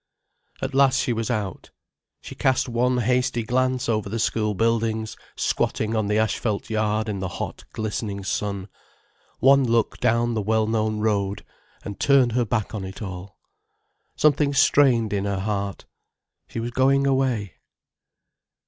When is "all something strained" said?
13.03-15.13